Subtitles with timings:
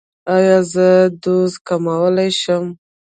[0.35, 0.87] ایا زه
[1.21, 2.65] دوز کمولی شم؟